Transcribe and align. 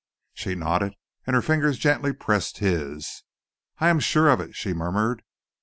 She 0.33 0.55
nodded, 0.55 0.95
and 1.27 1.35
her 1.35 1.43
fingers 1.43 1.77
gently 1.77 2.11
pressed 2.11 2.57
his. 2.57 3.21
"I 3.77 3.89
am 3.89 3.99
sure 3.99 4.29
of 4.29 4.39
it," 4.41 4.55
she 4.55 4.73
murmured. 4.73 5.21